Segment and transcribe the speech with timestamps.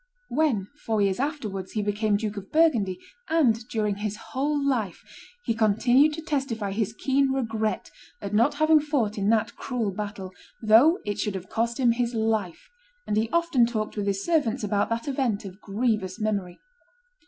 [0.29, 2.97] When, four years afterwards, he became Duke of Burgundy,
[3.29, 5.03] and during his whole life,
[5.45, 10.31] he continued to testify his keen regret at not having fought in that cruel battle,
[10.59, 12.67] though it should have cost him his life,
[13.05, 16.57] and he often talked with his servants about that event of grievous memory.